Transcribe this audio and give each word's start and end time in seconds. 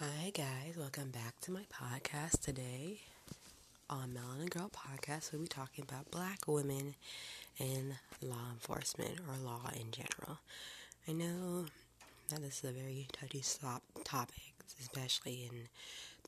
Hi, 0.00 0.30
guys. 0.32 0.76
Welcome 0.76 1.10
back 1.10 1.40
to 1.40 1.50
my 1.50 1.64
podcast 1.74 2.42
today. 2.42 3.00
On 3.90 4.10
Melanin 4.16 4.48
Girl 4.48 4.70
Podcast, 4.70 5.32
we'll 5.32 5.42
be 5.42 5.48
talking 5.48 5.82
about 5.82 6.08
black 6.12 6.46
women 6.46 6.94
in 7.58 7.94
law 8.22 8.52
enforcement 8.52 9.18
or 9.26 9.44
law 9.44 9.68
in 9.74 9.90
general. 9.90 10.38
I 11.08 11.12
know 11.14 11.64
that 12.28 12.40
this 12.42 12.62
is 12.62 12.70
a 12.70 12.72
very 12.72 13.08
touchy 13.12 13.42
topic, 14.04 14.54
especially 14.78 15.48
in 15.50 15.66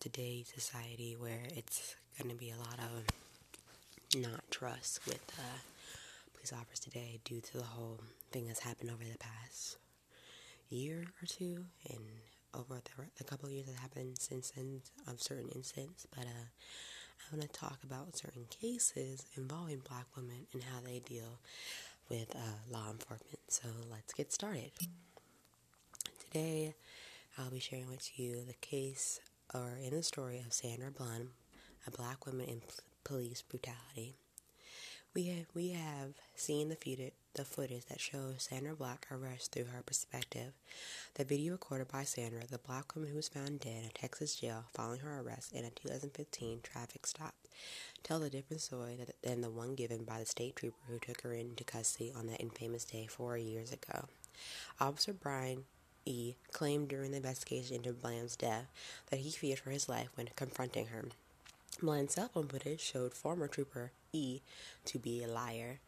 today's 0.00 0.52
society 0.52 1.14
where 1.16 1.44
it's 1.56 1.94
going 2.18 2.28
to 2.28 2.36
be 2.36 2.50
a 2.50 2.58
lot 2.58 2.80
of 2.80 4.20
not 4.20 4.42
trust 4.50 5.06
with 5.06 5.22
uh, 5.38 5.58
police 6.34 6.52
officers 6.52 6.80
today 6.80 7.20
due 7.24 7.40
to 7.40 7.58
the 7.58 7.62
whole 7.62 8.00
thing 8.32 8.48
that's 8.48 8.64
happened 8.64 8.90
over 8.90 9.04
the 9.04 9.18
past 9.18 9.76
year 10.70 11.04
or 11.22 11.26
two 11.26 11.66
and 11.88 12.00
over 12.54 12.80
the, 12.84 13.04
the 13.18 13.24
couple 13.24 13.46
of 13.48 13.52
years 13.52 13.66
that 13.66 13.76
happened 13.76 14.18
since 14.18 14.50
then 14.50 14.80
of 15.06 15.20
certain 15.22 15.48
incidents, 15.54 16.06
but 16.14 16.24
uh, 16.24 16.48
I 17.32 17.36
want 17.36 17.42
to 17.52 17.58
talk 17.58 17.78
about 17.84 18.16
certain 18.16 18.46
cases 18.50 19.26
involving 19.36 19.80
black 19.88 20.06
women 20.16 20.46
and 20.52 20.62
how 20.62 20.80
they 20.84 21.00
deal 21.00 21.38
with 22.08 22.34
uh, 22.34 22.72
law 22.72 22.90
enforcement. 22.90 23.38
So 23.48 23.68
let's 23.90 24.12
get 24.12 24.32
started. 24.32 24.70
Today, 26.26 26.74
I'll 27.38 27.50
be 27.50 27.60
sharing 27.60 27.88
with 27.88 28.18
you 28.18 28.44
the 28.46 28.54
case 28.54 29.20
or 29.54 29.78
in 29.84 29.94
the 29.94 30.02
story 30.02 30.42
of 30.44 30.52
Sandra 30.52 30.90
Bland, 30.90 31.28
a 31.86 31.90
black 31.90 32.26
woman 32.26 32.46
in 32.46 32.60
police 33.04 33.42
brutality. 33.42 34.14
We 35.14 35.46
we 35.54 35.70
have 35.70 36.14
seen 36.36 36.68
the, 36.68 36.76
footage, 36.76 37.12
the 37.34 37.44
footage 37.44 37.86
that 37.86 38.00
shows 38.00 38.48
Sandra 38.50 38.74
Bland 38.74 38.98
arrest 39.10 39.52
through 39.52 39.66
her 39.66 39.82
perspective. 39.82 40.52
The 41.14 41.24
video 41.24 41.52
recorded 41.52 41.88
by 41.88 42.04
Sandra, 42.04 42.46
the 42.46 42.58
black 42.58 42.94
woman 42.94 43.10
who 43.10 43.16
was 43.16 43.28
found 43.28 43.60
dead 43.60 43.82
in 43.82 43.88
a 43.88 43.92
Texas 43.92 44.36
jail 44.36 44.64
following 44.72 45.00
her 45.00 45.20
arrest 45.20 45.52
in 45.52 45.64
a 45.64 45.70
2015 45.70 46.60
traffic 46.62 47.06
stop, 47.06 47.34
tells 48.02 48.24
a 48.24 48.30
different 48.30 48.62
story 48.62 48.98
than 49.22 49.40
the 49.40 49.50
one 49.50 49.74
given 49.74 50.04
by 50.04 50.18
the 50.18 50.26
state 50.26 50.56
trooper 50.56 50.78
who 50.88 50.98
took 50.98 51.20
her 51.22 51.32
into 51.32 51.62
custody 51.64 52.12
on 52.16 52.26
that 52.26 52.40
infamous 52.40 52.84
day 52.84 53.06
four 53.06 53.36
years 53.36 53.72
ago. 53.72 54.06
Officer 54.80 55.12
Brian 55.12 55.64
E. 56.06 56.34
claimed 56.52 56.88
during 56.88 57.12
the 57.12 57.18
investigation 57.18 57.76
into 57.76 57.92
Bland's 57.92 58.36
death 58.36 58.66
that 59.10 59.20
he 59.20 59.30
feared 59.30 59.58
for 59.60 59.70
his 59.70 59.88
life 59.88 60.08
when 60.14 60.28
confronting 60.34 60.86
her. 60.86 61.04
Bland's 61.80 62.14
cell 62.14 62.28
phone 62.32 62.48
footage 62.48 62.80
showed 62.80 63.14
former 63.14 63.46
trooper 63.46 63.92
E 64.12 64.40
to 64.86 64.98
be 64.98 65.22
a 65.22 65.28
liar. 65.28 65.78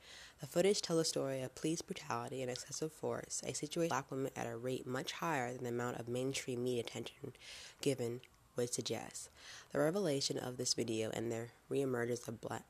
The 0.43 0.48
footage 0.48 0.83
tells 0.83 0.98
a 0.98 1.05
story 1.05 1.41
of 1.41 1.55
police 1.55 1.83
brutality 1.83 2.43
and 2.43 2.51
excessive 2.51 2.91
force, 2.91 3.43
a 3.47 3.55
situation 3.55 3.91
black 3.91 4.11
women 4.11 4.33
at 4.35 4.48
a 4.48 4.57
rate 4.57 4.85
much 4.85 5.12
higher 5.12 5.53
than 5.53 5.62
the 5.62 5.69
amount 5.69 6.01
of 6.01 6.09
mainstream 6.09 6.65
media 6.65 6.81
attention 6.81 7.35
given 7.81 8.23
would 8.57 8.75
suggest. 8.75 9.31
The 9.70 9.79
revelation 9.79 10.39
of 10.39 10.57
this 10.57 10.75
video 10.75 11.11
and 11.15 11.31
the 11.31 11.47
reemergence 11.70 12.27
of, 12.27 12.41
Bla- 12.41 12.65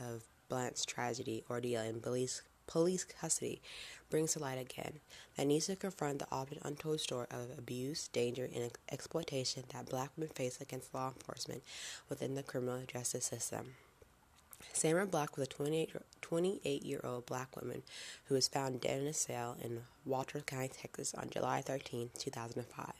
of 0.00 0.24
Bland's 0.48 0.84
tragedy 0.84 1.44
ordeal 1.48 1.80
in 1.80 2.00
police 2.00 2.42
police 2.66 3.04
custody 3.04 3.62
brings 4.10 4.32
to 4.32 4.40
light 4.40 4.58
again 4.58 4.98
that 5.36 5.46
needs 5.46 5.66
to 5.66 5.76
confront 5.76 6.18
the 6.18 6.26
often 6.32 6.58
untold 6.62 6.98
story 6.98 7.28
of 7.30 7.56
abuse, 7.56 8.08
danger, 8.08 8.48
and 8.52 8.68
exploitation 8.90 9.62
that 9.72 9.88
black 9.88 10.10
women 10.16 10.30
face 10.34 10.60
against 10.60 10.92
law 10.92 11.06
enforcement 11.08 11.62
within 12.08 12.34
the 12.34 12.42
criminal 12.42 12.82
justice 12.88 13.26
system. 13.26 13.74
Sandra 14.72 15.06
Bland 15.06 15.30
was 15.36 15.46
a 15.46 15.50
28, 15.50 15.90
28 16.22 16.84
year 16.84 17.00
old 17.04 17.26
black 17.26 17.54
woman 17.60 17.82
who 18.24 18.34
was 18.34 18.48
found 18.48 18.80
dead 18.80 19.00
in 19.00 19.06
a 19.06 19.12
cell 19.12 19.56
in 19.62 19.82
Waller 20.04 20.42
County, 20.46 20.68
Texas 20.68 21.14
on 21.14 21.28
July 21.30 21.60
13, 21.60 22.10
2005, 22.18 22.92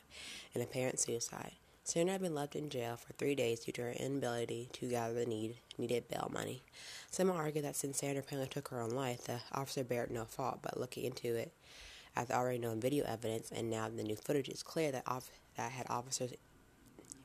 in 0.53 0.61
apparent 0.61 0.99
suicide. 0.99 1.53
Sandra 1.83 2.13
had 2.13 2.21
been 2.21 2.35
left 2.35 2.55
in 2.55 2.69
jail 2.69 2.97
for 2.97 3.13
three 3.13 3.33
days 3.33 3.61
due 3.61 3.71
to 3.71 3.81
her 3.81 3.91
inability 3.91 4.69
to 4.73 4.89
gather 4.89 5.13
the 5.13 5.25
need, 5.25 5.55
needed 5.77 6.07
bail 6.07 6.29
money. 6.31 6.61
Some 7.09 7.31
argue 7.31 7.63
that 7.63 7.75
since 7.75 7.97
Sandra 7.97 8.21
apparently 8.21 8.49
took 8.49 8.67
her 8.67 8.81
own 8.81 8.91
life, 8.91 9.23
the 9.23 9.39
officer 9.51 9.83
bared 9.83 10.11
no 10.11 10.25
fault, 10.25 10.59
but 10.61 10.79
looking 10.79 11.05
into 11.05 11.35
it, 11.35 11.51
as 12.15 12.29
already 12.29 12.59
known 12.59 12.79
video 12.79 13.05
evidence 13.05 13.51
and 13.51 13.69
now 13.69 13.89
the 13.89 14.03
new 14.03 14.15
footage, 14.15 14.49
it's 14.49 14.63
clear 14.63 14.91
that, 14.91 15.03
off, 15.07 15.31
that 15.57 15.71
had 15.71 15.87
officers 15.89 16.33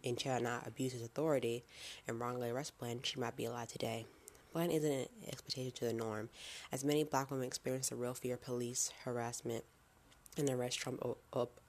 Encinia 0.04 0.40
not 0.40 0.66
abused 0.66 0.94
his 0.94 1.02
authority 1.02 1.64
and 2.06 2.20
wrongly 2.20 2.48
arrest 2.48 2.78
Bland, 2.78 3.04
she 3.04 3.18
might 3.18 3.36
be 3.36 3.44
alive 3.44 3.68
today. 3.68 4.06
Bland 4.56 4.72
isn't 4.72 4.90
an 4.90 5.06
expectation 5.28 5.70
to 5.72 5.84
the 5.84 5.92
norm, 5.92 6.30
as 6.72 6.82
many 6.82 7.04
black 7.04 7.30
women 7.30 7.46
experience 7.46 7.90
the 7.90 7.94
real 7.96 8.14
fear 8.14 8.36
of 8.36 8.42
police 8.42 8.90
harassment 9.04 9.62
and 10.38 10.48
arrest 10.48 10.78
trump 10.78 11.04
up 11.34 11.60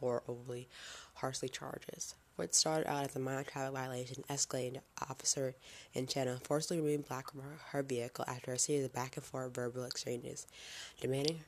or 0.00 0.22
overly 0.28 0.68
harshly 1.14 1.48
charges. 1.48 2.14
What 2.36 2.54
started 2.54 2.88
out 2.88 3.04
as 3.04 3.16
a 3.16 3.18
minor 3.18 3.42
traffic 3.42 3.74
violation 3.74 4.22
escalated 4.30 4.78
officer 5.10 5.56
Encinia 5.96 6.40
forcibly 6.46 6.76
removing 6.76 7.02
Bland 7.02 7.32
from 7.32 7.40
her 7.70 7.82
vehicle 7.82 8.24
after 8.28 8.52
a 8.52 8.60
series 8.60 8.84
of 8.84 8.92
back 8.92 9.16
and 9.16 9.24
forth 9.24 9.52
verbal 9.52 9.82
exchanges, 9.82 10.46
demanding 11.00 11.40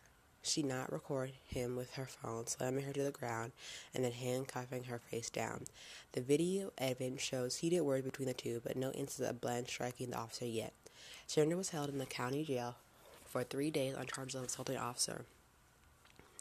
she 0.46 0.62
not 0.62 0.92
record 0.92 1.32
him 1.46 1.76
with 1.76 1.94
her 1.94 2.06
phone, 2.06 2.46
slamming 2.46 2.84
her 2.84 2.92
to 2.92 3.02
the 3.02 3.10
ground, 3.10 3.52
and 3.94 4.04
then 4.04 4.12
handcuffing 4.12 4.84
her 4.84 4.98
face 4.98 5.30
down. 5.30 5.64
The 6.12 6.20
video 6.20 6.72
evidence 6.78 7.22
shows 7.22 7.56
heated 7.56 7.80
words 7.82 8.04
between 8.04 8.28
the 8.28 8.34
two, 8.34 8.60
but 8.64 8.76
no 8.76 8.90
instance 8.92 9.28
of 9.28 9.40
Bland 9.40 9.68
striking 9.68 10.10
the 10.10 10.18
officer 10.18 10.46
yet. 10.46 10.72
Sandra 11.26 11.56
was 11.56 11.70
held 11.70 11.88
in 11.88 11.98
the 11.98 12.06
county 12.06 12.44
jail 12.44 12.76
for 13.24 13.44
three 13.44 13.70
days 13.70 13.94
on 13.94 14.06
charges 14.06 14.34
of 14.34 14.44
assaulting 14.44 14.76
an 14.76 14.82
officer. 14.82 15.24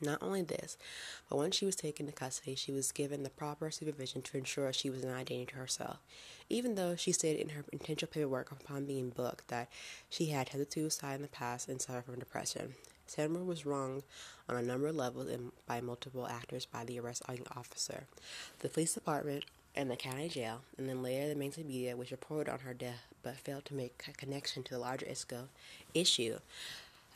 Not 0.02 0.22
only 0.22 0.42
this, 0.42 0.78
but 1.30 1.38
once 1.38 1.56
she 1.56 1.66
was 1.66 1.76
taken 1.76 2.06
to 2.06 2.12
custody, 2.12 2.56
she 2.56 2.74
was 2.74 2.92
given 2.92 3.24
the 3.24 3.30
proper 3.30 3.72
supervision 3.72 4.22
to 4.24 4.38
ensure 4.38 4.72
she 4.74 4.90
was 4.90 5.06
not 5.06 5.22
a 5.22 5.26
danger 5.26 5.52
to 5.52 5.58
herself. 5.58 5.98
Even 6.50 6.76
though 6.76 6.98
she 6.98 7.14
stated 7.14 7.40
in 7.42 7.50
her 7.50 7.64
intentional 7.72 8.12
paperwork 8.12 8.52
upon 8.52 8.86
being 8.86 9.10
booked 9.10 9.48
that 9.48 9.70
she 10.10 10.28
had 10.28 10.48
attempted 10.48 10.74
suicide 10.74 11.16
in 11.16 11.22
the 11.22 11.28
past 11.30 11.70
and 11.70 11.82
suffered 11.82 12.06
from 12.06 12.20
depression. 12.20 12.76
Sandra 13.08 13.44
was 13.44 13.66
wronged 13.66 14.04
on 14.50 14.56
a 14.56 14.62
number 14.62 14.88
of 14.88 14.96
levels 14.96 15.30
and 15.30 15.52
by 15.68 15.82
multiple 15.82 16.28
actors 16.28 16.66
by 16.66 16.84
the 16.84 17.00
arresting 17.00 17.46
officer, 17.56 18.06
the 18.60 18.70
police 18.70 18.94
department, 18.94 19.44
and 19.76 19.92
the 19.92 19.96
county 19.96 20.30
jail, 20.30 20.62
and 20.78 20.88
then 20.88 21.04
later 21.04 21.28
the 21.28 21.36
mainstream 21.36 21.68
media, 21.68 21.98
which 21.98 22.12
reported 22.12 22.52
on 22.52 22.60
her 22.60 22.74
death 22.74 23.08
but 23.24 23.36
failed 23.36 23.66
to 23.66 23.74
make 23.74 24.06
a 24.08 24.14
connection 24.14 24.64
to 24.64 24.74
the 24.74 24.80
larger 24.80 25.06
issue 25.94 26.38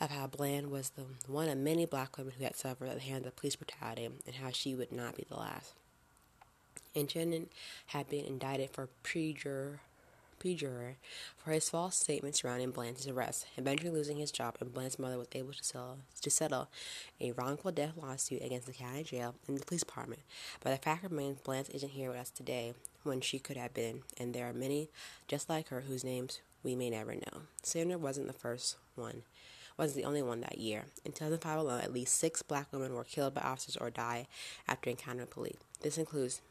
of 0.00 0.10
how 0.10 0.26
Bland 0.26 0.70
was 0.70 0.90
the 0.90 1.04
one 1.26 1.48
of 1.48 1.58
many 1.58 1.86
black 1.86 2.16
women 2.16 2.32
who 2.36 2.44
had 2.44 2.56
suffered 2.56 2.88
at 2.88 2.94
the 2.94 3.00
hands 3.00 3.26
of 3.26 3.36
police 3.36 3.56
brutality 3.56 4.04
and 4.04 4.34
how 4.36 4.50
she 4.50 4.74
would 4.74 4.92
not 4.92 5.16
be 5.16 5.26
the 5.28 5.36
last. 5.36 5.72
Encinia 6.94 7.46
had 7.86 8.08
been 8.08 8.24
indicted 8.24 8.70
for 8.70 8.88
perjurer 10.40 10.96
for 11.36 11.52
his 11.52 11.68
false 11.68 11.96
statements 11.96 12.40
surrounding 12.40 12.72
Bland's 12.72 13.06
arrest, 13.06 13.46
eventually 13.56 13.90
losing 13.90 14.16
his 14.16 14.32
job, 14.32 14.56
and 14.60 14.74
Bland's 14.74 14.98
mother 14.98 15.18
was 15.18 15.28
able 15.32 15.52
to 15.52 15.62
settle, 15.62 15.98
to 16.20 16.30
settle 16.30 16.68
a 17.20 17.30
wrongful 17.32 17.70
death 17.70 17.92
lawsuit 17.96 18.42
against 18.42 18.66
the 18.66 18.72
county 18.72 19.04
jail 19.04 19.36
and 19.46 19.56
the 19.56 19.64
police 19.64 19.82
department. 19.82 20.22
But 20.60 20.70
the 20.70 20.82
fact 20.82 21.04
remains 21.04 21.40
Bland 21.40 21.70
isn't 21.72 21.92
here 21.92 22.10
with 22.10 22.18
us 22.18 22.30
today 22.30 22.74
when 23.04 23.20
she 23.20 23.38
could 23.38 23.56
have 23.56 23.72
been, 23.72 24.02
and 24.18 24.34
there 24.34 24.48
are 24.48 24.52
many 24.52 24.88
just 25.28 25.48
like 25.48 25.68
her 25.68 25.82
whose 25.82 26.02
names 26.02 26.40
we 26.64 26.74
may 26.74 26.90
never 26.90 27.14
know. 27.14 27.42
Sandra 27.62 27.96
wasn't 27.96 28.26
the 28.26 28.32
first 28.32 28.76
one 28.96 29.22
wasn't 29.80 29.96
the 29.96 30.08
only 30.08 30.22
one 30.22 30.42
that 30.42 30.58
year. 30.58 30.84
In 31.06 31.12
2005 31.12 31.58
alone, 31.58 31.80
at 31.80 31.92
least 31.92 32.16
six 32.16 32.42
black 32.42 32.66
women 32.70 32.92
were 32.92 33.02
killed 33.02 33.32
by 33.32 33.40
officers 33.40 33.78
or 33.78 33.88
died 33.88 34.26
after 34.68 34.90
encountering 34.90 35.28
police. 35.28 35.56
This 35.80 35.96
includes 35.96 36.42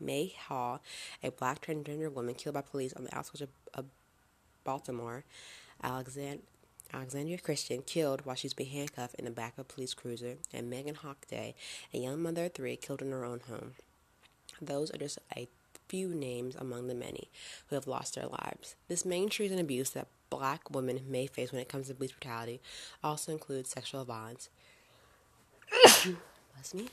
May 0.00 0.34
Hall, 0.48 0.80
a 1.22 1.30
black 1.30 1.64
transgender 1.64 2.12
woman 2.12 2.34
killed 2.34 2.54
by 2.54 2.62
police 2.62 2.92
on 2.92 3.04
the 3.04 3.16
outskirts 3.16 3.42
of, 3.42 3.48
of 3.74 3.84
Baltimore. 4.64 5.24
Alexand- 5.82 6.40
Alexandria 6.92 7.38
Christian 7.38 7.82
killed 7.82 8.24
while 8.24 8.36
she's 8.36 8.54
being 8.54 8.70
handcuffed 8.70 9.14
in 9.16 9.24
the 9.24 9.30
back 9.30 9.52
of 9.54 9.60
a 9.60 9.64
police 9.64 9.94
cruiser, 9.94 10.36
and 10.52 10.70
Megan 10.70 10.96
Hockaday, 10.96 11.54
a 11.92 11.98
young 11.98 12.22
mother 12.22 12.46
of 12.46 12.54
three, 12.54 12.76
killed 12.76 13.02
in 13.02 13.10
her 13.12 13.24
own 13.24 13.40
home. 13.48 13.72
Those 14.60 14.90
are 14.90 14.98
just 14.98 15.18
a 15.36 15.48
few 15.88 16.08
names 16.08 16.56
among 16.56 16.86
the 16.86 16.94
many 16.94 17.30
who 17.68 17.74
have 17.74 17.86
lost 17.86 18.14
their 18.14 18.26
lives. 18.26 18.76
This 18.88 19.04
main 19.04 19.28
treason 19.28 19.58
abuse 19.58 19.90
that 19.90 20.08
black 20.30 20.70
women 20.70 21.00
may 21.08 21.26
face 21.26 21.52
when 21.52 21.60
it 21.60 21.68
comes 21.68 21.88
to 21.88 21.94
police 21.94 22.12
brutality 22.12 22.60
also 23.02 23.32
includes 23.32 23.70
sexual 23.70 24.04
violence. 24.04 24.48
Bless 26.54 26.74
me. 26.74 26.88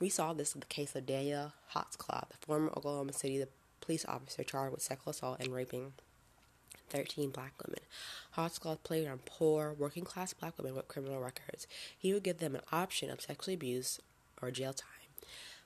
We 0.00 0.08
saw 0.08 0.32
this 0.32 0.54
in 0.54 0.60
the 0.60 0.66
case 0.66 0.94
of 0.94 1.06
Daniel 1.06 1.52
Holtzclaw, 1.74 2.28
the 2.28 2.36
former 2.40 2.68
Oklahoma 2.68 3.12
City 3.12 3.44
police 3.80 4.04
officer 4.06 4.44
charged 4.44 4.72
with 4.72 4.82
sexual 4.82 5.10
assault 5.10 5.40
and 5.40 5.52
raping 5.52 5.92
13 6.90 7.30
black 7.30 7.52
women. 7.66 7.80
Holtzclaw 8.36 8.78
played 8.84 9.08
on 9.08 9.20
poor, 9.24 9.74
working 9.76 10.04
class 10.04 10.32
black 10.32 10.56
women 10.56 10.76
with 10.76 10.88
criminal 10.88 11.20
records. 11.20 11.66
He 11.98 12.12
would 12.12 12.22
give 12.22 12.38
them 12.38 12.54
an 12.54 12.62
option 12.70 13.10
of 13.10 13.20
sexual 13.20 13.54
abuse 13.54 14.00
or 14.40 14.50
jail 14.50 14.72
time. 14.72 14.88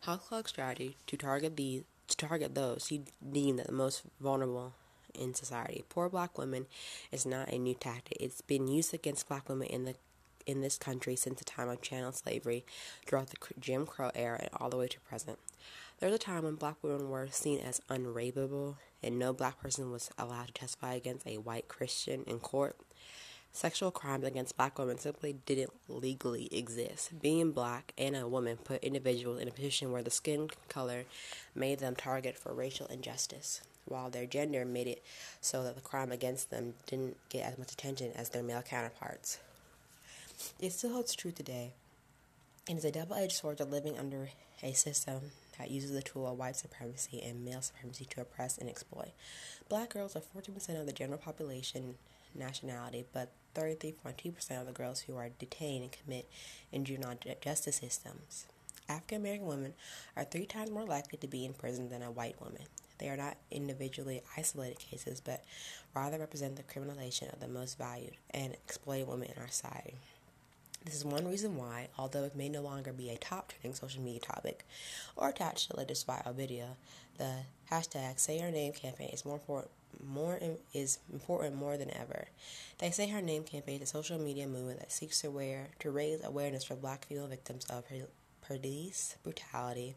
Holtzclaw's 0.05 0.49
strategy 0.49 0.97
to 1.07 1.17
target 1.17 1.57
these 1.57 1.85
to 2.09 2.17
target 2.17 2.55
those 2.55 2.89
he 2.89 3.03
deemed 3.33 3.61
the 3.61 3.73
most 3.73 4.03
vulnerable 4.21 4.75
in 5.15 5.35
society. 5.35 5.85
Poor 5.89 6.09
black 6.09 6.37
women 6.39 6.67
is 7.11 7.25
not 7.25 7.49
a 7.49 7.59
new 7.59 7.75
tactic. 7.75 8.17
It's 8.21 8.41
been 8.41 8.69
used 8.69 8.93
against 8.95 9.29
black 9.29 9.49
women 9.49 9.69
in 9.69 9.85
the 9.85 9.95
in 10.47 10.61
this 10.61 10.79
country 10.79 11.17
since 11.17 11.39
the 11.39 11.45
time 11.45 11.69
of 11.69 11.83
chattel 11.83 12.13
slavery 12.13 12.65
throughout 13.07 13.31
the 13.31 13.37
Jim 13.61 13.87
Crow 13.87 14.11
era 14.15 14.39
and 14.41 14.51
all 14.57 14.71
the 14.71 14.77
way 14.77 14.89
to 14.89 15.01
present. 15.01 15.39
There 15.99 16.09
was 16.09 16.17
a 16.17 16.19
time 16.19 16.45
when 16.45 16.57
black 16.57 16.77
women 16.83 17.11
were 17.11 17.29
seen 17.31 17.61
as 17.61 17.81
unrapeable, 17.89 18.77
and 19.03 19.19
no 19.19 19.33
black 19.33 19.61
person 19.61 19.93
was 19.93 20.11
allowed 20.19 20.49
to 20.49 20.53
testify 20.53 20.95
against 20.95 21.27
a 21.27 21.39
white 21.39 21.69
Christian 21.69 22.25
in 22.27 22.41
court. 22.41 22.77
Sexual 23.55 23.91
crimes 23.91 24.25
against 24.25 24.57
black 24.57 24.79
women 24.79 24.97
simply 24.97 25.35
didn't 25.45 25.71
legally 25.87 26.49
exist. 26.51 27.21
Being 27.21 27.53
black 27.53 27.93
and 27.99 28.17
a 28.17 28.27
woman 28.27 28.57
put 28.57 28.83
individuals 28.83 29.41
in 29.41 29.47
a 29.47 29.53
position 29.53 29.93
where 29.93 30.03
the 30.03 30.11
skin 30.11 30.49
color 30.71 31.05
made 31.55 31.79
them 31.79 31.95
target 31.95 32.39
for 32.39 32.55
racial 32.55 32.87
injustice, 32.87 33.61
while 33.85 34.09
their 34.09 34.27
gender 34.27 34.65
made 34.65 34.87
it 34.87 35.05
so 35.43 35.63
that 35.65 35.75
the 35.75 35.83
crime 35.83 36.11
against 36.11 36.51
them 36.51 36.75
didn't 36.87 37.19
get 37.29 37.47
as 37.47 37.59
much 37.59 37.73
attention 37.73 38.11
as 38.17 38.31
their 38.31 38.43
male 38.43 38.63
counterparts. 38.63 39.39
It 40.61 40.73
still 40.73 40.93
holds 40.93 41.15
true 41.15 41.33
today. 41.33 41.73
and 42.69 42.79
is 42.79 42.85
a 42.85 42.93
double 42.93 43.17
edged 43.17 43.33
sword 43.33 43.61
of 43.61 43.71
living 43.71 43.99
under 43.99 44.29
a 44.63 44.73
system 44.73 45.33
that 45.59 45.71
uses 45.71 45.91
the 45.93 46.03
tool 46.03 46.27
of 46.27 46.39
white 46.39 46.57
supremacy 46.57 47.21
and 47.21 47.45
male 47.45 47.61
supremacy 47.61 48.05
to 48.05 48.21
oppress 48.21 48.57
and 48.57 48.69
exploit. 48.69 49.11
Black 49.69 49.91
girls 49.93 50.15
are 50.15 50.21
14% 50.21 50.81
of 50.81 50.87
the 50.87 50.93
general 50.93 51.19
population 51.19 51.97
nationality, 52.35 53.05
but 53.13 53.33
33.2% 53.55 54.61
of 54.61 54.67
the 54.67 54.73
girls 54.73 55.01
who 55.01 55.17
are 55.17 55.29
detained 55.39 55.83
and 55.83 55.93
commit 55.93 56.29
in 56.71 56.85
juvenile 56.85 57.19
justice 57.41 57.77
systems. 57.77 58.47
African 58.89 59.19
American 59.19 59.47
women 59.47 59.75
are 60.17 60.25
three 60.25 60.47
times 60.47 60.71
more 60.71 60.85
likely 60.87 61.19
to 61.19 61.27
be 61.27 61.45
in 61.45 61.53
prison 61.55 61.89
than 61.89 62.03
a 62.03 62.11
white 62.11 62.41
woman. 62.41 62.63
They 62.99 63.09
are 63.09 63.17
not 63.17 63.37
individually 63.51 64.23
isolated 64.37 64.79
cases, 64.79 65.21
but 65.21 65.43
rather 65.95 66.19
represent 66.19 66.57
the 66.57 66.63
criminalization 66.63 67.33
of 67.33 67.41
the 67.41 67.49
most 67.49 67.77
valued 67.77 68.15
and 68.31 68.53
exploited 68.53 69.09
women 69.09 69.31
in 69.35 69.43
our 69.43 69.49
society. 69.49 69.95
This 70.85 70.97
is 70.97 71.05
one 71.05 71.29
reason 71.29 71.57
why, 71.57 71.89
although 71.97 72.25
it 72.25 72.35
may 72.35 72.49
no 72.49 72.61
longer 72.61 72.93
be 72.93 73.11
a 73.11 73.17
top 73.17 73.53
trending 73.53 73.75
social 73.75 74.03
media 74.03 74.21
topic 74.21 74.67
or 75.17 75.29
attached 75.29 75.69
to 75.69 75.75
the 75.75 75.79
latest 75.79 76.07
viral 76.07 76.35
video, 76.35 76.77
the 77.19 77.37
hashtag 77.71 78.19
Say 78.19 78.39
Her 78.41 78.51
Name 78.51 78.73
campaign 78.73 79.11
is 79.13 79.25
more 79.25 79.37
important 79.37 79.71
more 80.05 80.41
is 80.73 80.99
important 81.13 81.55
more 81.55 81.77
than 81.77 81.95
ever. 81.97 82.27
They 82.79 82.91
Say 82.91 83.09
Her 83.09 83.23
Name 83.23 83.45
campaign 83.45 83.77
is 83.77 83.91
a 83.91 83.93
social 83.93 84.19
media 84.19 84.49
movement 84.49 84.81
that 84.81 84.91
seeks 84.91 85.21
to, 85.21 85.31
wear, 85.31 85.69
to 85.81 85.91
raise 85.91 86.25
awareness 86.25 86.65
for 86.65 86.75
black 86.75 87.07
female 87.07 87.29
victims 87.29 87.65
of 87.67 87.85
police 88.45 89.17
brutality 89.23 89.95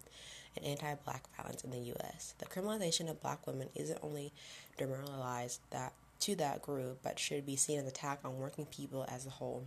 and 0.56 0.66
anti-black 0.66 1.24
violence 1.36 1.64
in 1.64 1.72
the 1.72 1.80
U.S. 1.80 2.36
The 2.38 2.46
criminalization 2.46 3.10
of 3.10 3.22
black 3.22 3.48
women 3.48 3.70
isn't 3.74 4.00
only 4.04 4.32
demoralized 4.78 5.62
that 5.72 5.94
to 6.22 6.36
that 6.36 6.62
group, 6.62 7.00
but 7.04 7.20
should 7.20 7.46
be 7.46 7.56
seen 7.56 7.78
as 7.78 7.84
an 7.84 7.90
attack 7.90 8.20
on 8.24 8.38
working 8.38 8.66
people 8.66 9.06
as 9.10 9.26
a 9.26 9.32
whole. 9.32 9.66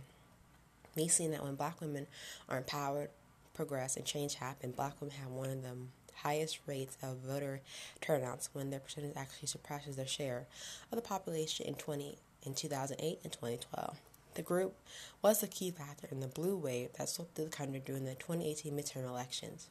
We've 0.95 1.11
seen 1.11 1.31
that 1.31 1.43
when 1.43 1.55
black 1.55 1.81
women 1.81 2.07
are 2.47 2.57
empowered, 2.57 3.09
progress, 3.53 3.95
and 3.95 4.05
change 4.05 4.35
happen, 4.35 4.71
black 4.71 4.99
women 4.99 5.15
have 5.15 5.31
one 5.31 5.49
of 5.49 5.63
the 5.63 5.75
highest 6.15 6.59
rates 6.67 6.97
of 7.01 7.17
voter 7.17 7.61
turnouts 8.01 8.49
when 8.53 8.69
their 8.69 8.79
percentage 8.79 9.15
actually 9.15 9.47
surpasses 9.47 9.95
their 9.95 10.07
share 10.07 10.47
of 10.91 10.95
the 10.95 11.01
population 11.01 11.65
in 11.65 11.75
20 11.75 12.17
in 12.43 12.53
2008 12.53 13.19
and 13.23 13.31
2012. 13.31 13.99
The 14.35 14.41
group 14.41 14.75
was 15.21 15.41
the 15.41 15.47
key 15.47 15.71
factor 15.71 16.07
in 16.11 16.19
the 16.19 16.27
blue 16.27 16.55
wave 16.55 16.89
that 16.97 17.09
swept 17.09 17.35
through 17.35 17.45
the 17.45 17.51
country 17.51 17.81
during 17.85 18.05
the 18.05 18.15
2018 18.15 18.73
midterm 18.73 19.07
elections. 19.07 19.67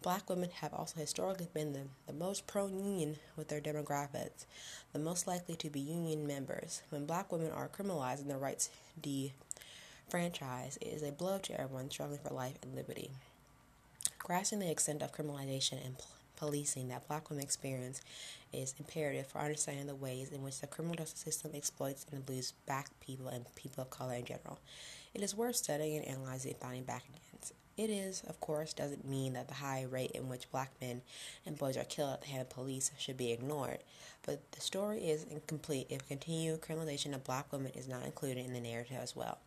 Black 0.00 0.30
women 0.30 0.50
have 0.60 0.72
also 0.72 1.00
historically 1.00 1.48
been 1.52 1.72
the, 1.72 1.82
the 2.06 2.12
most 2.12 2.46
pro 2.46 2.68
union 2.68 3.16
with 3.36 3.48
their 3.48 3.60
demographics, 3.60 4.46
the 4.92 4.98
most 4.98 5.26
likely 5.26 5.56
to 5.56 5.68
be 5.68 5.80
union 5.80 6.24
members. 6.26 6.82
When 6.90 7.04
black 7.04 7.32
women 7.32 7.50
are 7.50 7.68
criminalized 7.68 8.20
and 8.20 8.30
their 8.30 8.38
rights 8.38 8.70
de 9.00 9.32
franchise 10.08 10.78
is 10.80 11.02
a 11.02 11.12
blow 11.12 11.38
to 11.38 11.60
everyone 11.60 11.90
struggling 11.90 12.18
for 12.18 12.32
life 12.32 12.56
and 12.62 12.74
liberty. 12.74 13.10
Grasping 14.18 14.58
the 14.58 14.70
extent 14.70 15.02
of 15.02 15.12
criminalization 15.12 15.84
and 15.84 15.96
policing 16.36 16.88
that 16.88 17.06
black 17.08 17.28
women 17.28 17.44
experience 17.44 18.00
is 18.52 18.74
imperative 18.78 19.26
for 19.26 19.40
understanding 19.40 19.86
the 19.86 19.94
ways 19.94 20.30
in 20.30 20.42
which 20.42 20.60
the 20.60 20.66
criminal 20.66 20.96
justice 20.96 21.20
system 21.20 21.50
exploits 21.54 22.06
and 22.10 22.20
abuses 22.20 22.54
black 22.66 22.88
people 23.00 23.28
and 23.28 23.44
people 23.54 23.82
of 23.82 23.90
color 23.90 24.14
in 24.14 24.24
general. 24.24 24.58
It 25.14 25.22
is 25.22 25.36
worth 25.36 25.56
studying 25.56 25.98
and 25.98 26.08
analyzing 26.08 26.52
and 26.52 26.60
finding 26.60 26.84
back 26.84 27.04
against. 27.08 27.52
It 27.76 27.90
is, 27.90 28.22
of 28.26 28.40
course, 28.40 28.72
doesn't 28.72 29.08
mean 29.08 29.34
that 29.34 29.46
the 29.46 29.54
high 29.54 29.86
rate 29.88 30.10
in 30.10 30.28
which 30.28 30.50
black 30.50 30.72
men 30.80 31.02
and 31.46 31.56
boys 31.56 31.76
are 31.76 31.84
killed 31.84 32.14
at 32.14 32.22
the 32.22 32.26
hand 32.26 32.42
of 32.42 32.50
police 32.50 32.90
should 32.98 33.16
be 33.16 33.30
ignored, 33.30 33.78
but 34.26 34.50
the 34.50 34.60
story 34.60 34.98
is 34.98 35.22
incomplete 35.22 35.86
if 35.88 36.08
continued 36.08 36.60
criminalization 36.60 37.14
of 37.14 37.22
black 37.22 37.52
women 37.52 37.70
is 37.76 37.86
not 37.86 38.04
included 38.04 38.44
in 38.44 38.52
the 38.52 38.60
narrative 38.60 38.98
as 39.00 39.14
well. 39.14 39.38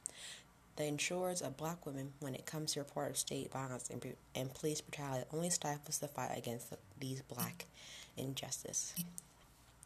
The 0.82 0.88
insurers 0.88 1.44
of 1.44 1.58
black 1.58 1.86
women, 1.86 2.14
when 2.22 2.34
it 2.34 2.48
comes 2.48 2.74
to 2.74 2.80
report 2.80 3.12
of 3.12 3.18
state 3.18 3.52
violence 3.52 3.92
and, 3.92 4.04
and 4.34 4.52
police 4.52 4.82
brutality, 4.82 5.26
only 5.32 5.52
stifles 5.52 6.00
the 6.00 6.08
fight 6.08 6.36
against 6.36 6.72
the, 6.72 6.78
these 7.00 7.22
black 7.22 7.66
injustice. 8.18 8.96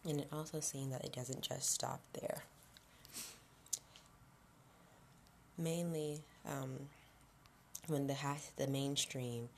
And 0.07 0.21
it 0.21 0.29
also 0.31 0.61
seems 0.61 0.93
that 0.93 1.03
it 1.03 1.11
doesn't 1.11 1.41
just 1.41 1.69
stop 1.69 1.99
there. 2.13 2.43
Mainly, 5.57 6.21
um, 6.47 6.79
when 7.87 8.07
the 8.07 8.15
the 8.55 8.67
mainstream 8.67 9.49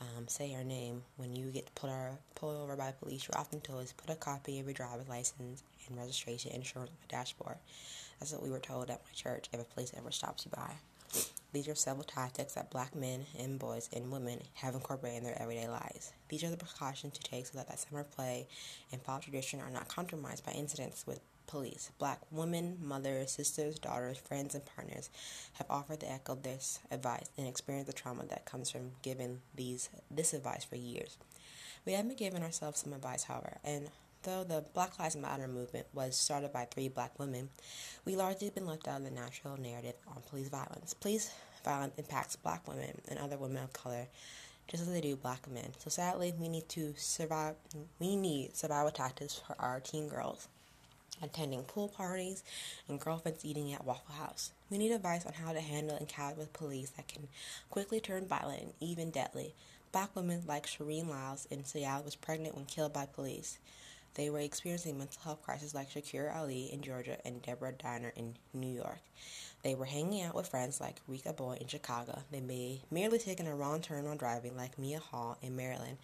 um, 0.00 0.28
say 0.28 0.54
our 0.54 0.62
name, 0.62 1.02
when 1.16 1.34
you 1.34 1.46
get 1.46 1.74
pulled, 1.74 1.92
pulled 2.36 2.62
over 2.62 2.76
by 2.76 2.92
police, 2.92 3.26
you're 3.26 3.40
often 3.40 3.60
told 3.60 3.82
is 3.82 3.92
put 3.92 4.10
a 4.10 4.16
copy 4.16 4.60
of 4.60 4.66
your 4.66 4.74
driver's 4.74 5.08
license 5.08 5.64
and 5.88 5.98
registration 5.98 6.52
insurance 6.52 6.90
on 6.90 6.96
the 7.02 7.08
dashboard. 7.08 7.56
What 8.32 8.42
we 8.42 8.50
were 8.50 8.58
told 8.58 8.90
at 8.90 9.02
my 9.04 9.12
church 9.14 9.48
if 9.52 9.60
a 9.60 9.64
police 9.64 9.92
ever 9.96 10.10
stops 10.10 10.44
you 10.44 10.50
by. 10.54 10.74
These 11.52 11.68
are 11.68 11.74
several 11.74 12.04
tactics 12.04 12.54
that 12.54 12.70
black 12.70 12.96
men 12.96 13.26
and 13.38 13.58
boys 13.58 13.88
and 13.92 14.10
women 14.10 14.40
have 14.54 14.74
incorporated 14.74 15.18
in 15.18 15.24
their 15.24 15.40
everyday 15.40 15.68
lives. 15.68 16.12
These 16.28 16.42
are 16.42 16.50
the 16.50 16.56
precautions 16.56 17.12
to 17.14 17.22
take 17.22 17.46
so 17.46 17.58
that 17.58 17.68
that 17.68 17.78
summer 17.78 18.02
play 18.02 18.48
and 18.90 19.00
fall 19.00 19.20
tradition 19.20 19.60
are 19.60 19.70
not 19.70 19.86
compromised 19.86 20.44
by 20.44 20.52
incidents 20.52 21.06
with 21.06 21.20
police. 21.46 21.92
Black 21.98 22.20
women, 22.32 22.78
mothers, 22.82 23.30
sisters, 23.30 23.78
daughters, 23.78 24.18
friends, 24.18 24.54
and 24.54 24.64
partners 24.64 25.10
have 25.54 25.70
offered 25.70 26.00
to 26.00 26.10
echo 26.10 26.34
this 26.34 26.80
advice 26.90 27.30
and 27.38 27.46
experience 27.46 27.86
the 27.86 27.92
trauma 27.92 28.24
that 28.26 28.46
comes 28.46 28.70
from 28.70 28.90
giving 29.02 29.40
these 29.54 29.90
this 30.10 30.32
advice 30.32 30.64
for 30.64 30.76
years. 30.76 31.18
We 31.86 31.92
have 31.92 32.08
been 32.08 32.16
giving 32.16 32.42
ourselves 32.42 32.80
some 32.80 32.92
advice, 32.92 33.24
however, 33.24 33.58
and 33.62 33.90
Though 34.24 34.42
the 34.42 34.64
Black 34.72 34.98
Lives 34.98 35.16
Matter 35.16 35.46
movement 35.46 35.86
was 35.92 36.16
started 36.16 36.50
by 36.50 36.64
three 36.64 36.88
black 36.88 37.18
women, 37.18 37.50
we 38.06 38.16
largely 38.16 38.48
been 38.48 38.66
left 38.66 38.88
out 38.88 38.98
of 38.98 39.04
the 39.04 39.10
national 39.10 39.58
narrative 39.58 39.96
on 40.08 40.22
police 40.30 40.48
violence. 40.48 40.94
Police 40.94 41.30
violence 41.62 41.92
impacts 41.98 42.34
black 42.34 42.66
women 42.66 43.02
and 43.08 43.18
other 43.18 43.36
women 43.36 43.62
of 43.62 43.74
color 43.74 44.06
just 44.66 44.82
as 44.82 44.90
they 44.90 45.02
do 45.02 45.14
black 45.14 45.46
men. 45.50 45.72
So 45.76 45.90
sadly, 45.90 46.32
we 46.40 46.48
need 46.48 46.70
to 46.70 46.94
survive. 46.96 47.56
We 47.98 48.16
need 48.16 48.56
survival 48.56 48.90
tactics 48.90 49.34
for 49.46 49.56
our 49.58 49.78
teen 49.80 50.08
girls 50.08 50.48
attending 51.22 51.62
pool 51.62 51.88
parties 51.88 52.42
and 52.88 52.98
girlfriends 52.98 53.44
eating 53.44 53.72
at 53.74 53.84
Waffle 53.84 54.14
House. 54.14 54.52
We 54.70 54.78
need 54.78 54.90
advice 54.92 55.26
on 55.26 55.34
how 55.34 55.52
to 55.52 55.60
handle 55.60 55.98
encounters 55.98 56.38
with 56.38 56.52
police 56.54 56.90
that 56.90 57.08
can 57.08 57.28
quickly 57.70 58.00
turn 58.00 58.26
violent 58.26 58.62
and 58.62 58.72
even 58.80 59.10
deadly. 59.10 59.54
Black 59.92 60.16
women 60.16 60.42
like 60.46 60.66
Shireen 60.66 61.08
Lyles 61.08 61.46
in 61.50 61.64
Seattle 61.64 62.04
was 62.04 62.16
pregnant 62.16 62.56
when 62.56 62.64
killed 62.64 62.92
by 62.94 63.06
police. 63.06 63.58
They 64.14 64.30
were 64.30 64.38
experiencing 64.38 64.96
mental 64.96 65.20
health 65.22 65.42
crises 65.42 65.74
like 65.74 65.90
Shakira 65.90 66.36
Ali 66.36 66.70
in 66.72 66.82
Georgia 66.82 67.18
and 67.26 67.42
Deborah 67.42 67.72
Danner 67.72 68.12
in 68.14 68.36
New 68.52 68.72
York. 68.72 69.00
They 69.64 69.74
were 69.74 69.86
hanging 69.86 70.22
out 70.22 70.34
with 70.34 70.48
friends 70.48 70.80
like 70.80 71.00
Rekia 71.10 71.36
Boyd 71.36 71.58
in 71.58 71.66
Chicago. 71.66 72.22
They 72.30 72.40
may 72.40 72.82
merely 72.90 73.18
taken 73.18 73.46
a 73.46 73.56
wrong 73.56 73.80
turn 73.80 74.04
while 74.04 74.16
driving 74.16 74.56
like 74.56 74.78
Mya 74.78 75.00
Hall 75.00 75.38
in 75.42 75.56
Maryland 75.56 75.98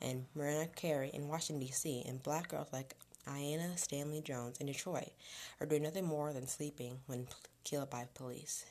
and 0.00 0.26
Marina 0.34 0.66
Carey 0.76 1.10
in 1.12 1.26
Washington, 1.26 1.66
D.C., 1.66 2.04
and 2.06 2.22
black 2.22 2.48
girls 2.48 2.68
like 2.72 2.94
Aiyana 3.26 3.76
Stanley 3.76 4.20
Jones 4.20 4.58
in 4.58 4.66
Detroit 4.66 5.10
are 5.60 5.66
doing 5.66 5.82
nothing 5.82 6.04
more 6.04 6.32
than 6.32 6.46
sleeping 6.46 7.00
when 7.06 7.26
killed 7.64 7.90
by 7.90 8.06
police. 8.14 8.66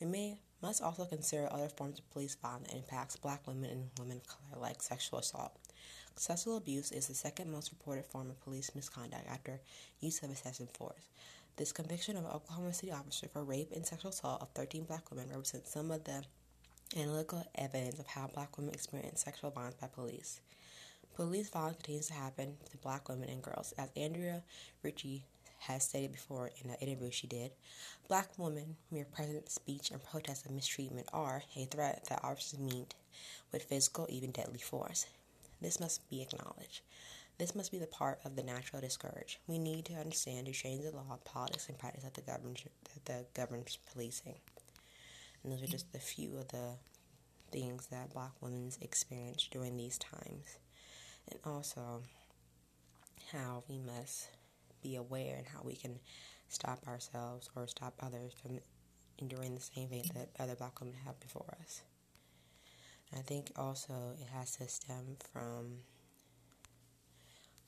We 0.00 0.06
may 0.06 0.38
must 0.62 0.82
also 0.82 1.04
consider 1.04 1.48
other 1.50 1.68
forms 1.68 1.98
of 1.98 2.10
police 2.10 2.34
violence 2.40 2.68
that 2.68 2.76
impacts 2.76 3.16
black 3.16 3.46
women 3.46 3.70
and 3.70 3.90
women 3.98 4.18
of 4.18 4.26
color, 4.26 4.62
like 4.62 4.82
sexual 4.82 5.18
assault. 5.18 5.52
Sexual 6.18 6.56
abuse 6.56 6.92
is 6.92 7.08
the 7.08 7.14
second 7.14 7.52
most 7.52 7.70
reported 7.70 8.06
form 8.06 8.30
of 8.30 8.40
police 8.40 8.74
misconduct 8.74 9.26
after 9.28 9.60
use 10.00 10.22
of 10.22 10.30
excessive 10.30 10.70
force. 10.70 11.10
This 11.56 11.72
conviction 11.72 12.16
of 12.16 12.24
an 12.24 12.30
Oklahoma 12.30 12.72
City 12.72 12.90
officer 12.90 13.28
for 13.28 13.44
rape 13.44 13.70
and 13.74 13.84
sexual 13.84 14.08
assault 14.08 14.40
of 14.40 14.48
13 14.54 14.84
black 14.84 15.10
women 15.10 15.28
represents 15.28 15.70
some 15.70 15.90
of 15.90 16.04
the 16.04 16.24
analytical 16.96 17.44
evidence 17.54 17.98
of 17.98 18.06
how 18.06 18.28
black 18.28 18.56
women 18.56 18.72
experience 18.72 19.20
sexual 19.24 19.50
violence 19.50 19.76
by 19.78 19.88
police. 19.88 20.40
Police 21.14 21.50
violence 21.50 21.76
continues 21.76 22.06
to 22.06 22.14
happen 22.14 22.56
to 22.70 22.78
black 22.78 23.10
women 23.10 23.28
and 23.28 23.42
girls. 23.42 23.74
As 23.76 23.90
Andrea 23.94 24.42
Ritchie 24.82 25.22
has 25.58 25.84
stated 25.84 26.12
before 26.12 26.50
in 26.64 26.70
an 26.70 26.76
interview 26.80 27.10
she 27.10 27.26
did, 27.26 27.50
black 28.08 28.30
women, 28.38 28.76
mere 28.90 29.04
present, 29.04 29.50
speech, 29.50 29.90
and 29.90 30.02
protest 30.02 30.46
of 30.46 30.52
mistreatment 30.52 31.08
are 31.12 31.42
a 31.54 31.66
threat 31.66 32.06
that 32.08 32.24
officers 32.24 32.58
meet 32.58 32.94
with 33.52 33.64
physical, 33.64 34.06
even 34.08 34.30
deadly 34.30 34.60
force. 34.60 35.04
This 35.60 35.80
must 35.80 36.08
be 36.08 36.22
acknowledged. 36.22 36.82
This 37.38 37.54
must 37.54 37.70
be 37.70 37.78
the 37.78 37.86
part 37.86 38.20
of 38.24 38.34
the 38.34 38.42
natural 38.42 38.80
discourage. 38.80 39.38
We 39.46 39.58
need 39.58 39.84
to 39.86 39.94
understand 39.94 40.46
to 40.46 40.52
change 40.52 40.82
the 40.82 40.90
law, 40.90 41.18
politics, 41.24 41.68
and 41.68 41.78
practice 41.78 42.04
that 42.04 42.14
the 42.14 42.22
government 42.22 42.64
that 42.94 43.04
the 43.04 43.26
governs 43.34 43.78
policing. 43.92 44.36
And 45.42 45.52
those 45.52 45.62
are 45.62 45.66
just 45.66 45.86
a 45.94 45.98
few 45.98 46.36
of 46.38 46.48
the 46.48 46.76
things 47.50 47.86
that 47.88 48.12
black 48.12 48.32
women 48.40 48.70
experienced 48.80 49.50
during 49.50 49.76
these 49.76 49.98
times. 49.98 50.58
And 51.30 51.38
also 51.44 52.02
how 53.32 53.64
we 53.68 53.78
must 53.78 54.28
be 54.82 54.96
aware 54.96 55.36
and 55.36 55.46
how 55.46 55.60
we 55.62 55.74
can 55.74 55.98
stop 56.48 56.86
ourselves 56.86 57.50
or 57.54 57.66
stop 57.66 57.94
others 58.00 58.32
from 58.40 58.60
enduring 59.18 59.54
the 59.54 59.60
same 59.60 59.88
fate 59.88 60.12
that 60.14 60.28
other 60.38 60.54
black 60.54 60.80
women 60.80 60.94
have 61.04 61.18
before 61.20 61.56
us. 61.60 61.82
I 63.14 63.20
think 63.20 63.50
also 63.56 64.14
it 64.20 64.28
has 64.34 64.56
to 64.56 64.68
stem 64.68 65.16
from 65.32 65.78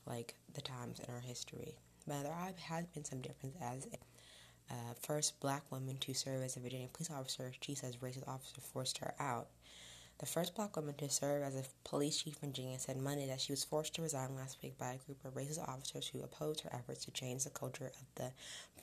like 0.05 0.35
the 0.53 0.61
times 0.61 0.99
in 0.99 1.13
our 1.13 1.21
history. 1.21 1.75
But 2.07 2.23
there 2.23 2.53
has 2.67 2.85
been 2.87 3.05
some 3.05 3.21
difference 3.21 3.55
as 3.61 3.87
uh, 4.69 4.93
first 5.01 5.39
black 5.39 5.63
woman 5.71 5.97
to 5.97 6.13
serve 6.13 6.43
as 6.43 6.55
a 6.55 6.59
Virginia 6.59 6.87
police 6.91 7.11
officer, 7.11 7.51
she 7.61 7.75
says 7.75 7.97
racist 7.97 8.27
officer 8.27 8.61
forced 8.61 8.97
her 8.99 9.13
out. 9.19 9.47
The 10.19 10.25
first 10.25 10.53
black 10.53 10.75
woman 10.75 10.95
to 10.95 11.09
serve 11.09 11.43
as 11.43 11.55
a 11.55 11.63
police 11.85 12.21
chief 12.21 12.35
in 12.43 12.49
Virginia 12.49 12.77
said 12.77 12.97
Monday 12.97 13.25
that 13.27 13.39
she 13.39 13.53
was 13.53 13.63
forced 13.63 13.95
to 13.95 14.01
resign 14.01 14.35
last 14.35 14.57
week 14.61 14.77
by 14.77 14.93
a 14.93 14.97
group 14.97 15.23
of 15.23 15.33
racist 15.33 15.65
officers 15.65 16.07
who 16.09 16.21
opposed 16.21 16.59
her 16.61 16.69
efforts 16.73 17.05
to 17.05 17.11
change 17.11 17.45
the 17.45 17.49
culture 17.49 17.85
of 17.85 18.05
the 18.15 18.31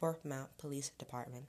Portsmouth 0.01 0.49
Police 0.57 0.91
Department. 0.99 1.45